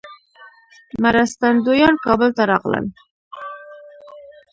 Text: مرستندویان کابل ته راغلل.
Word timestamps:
مرستندویان 1.03 1.95
کابل 2.05 2.29
ته 2.37 2.43
راغلل. 2.51 2.85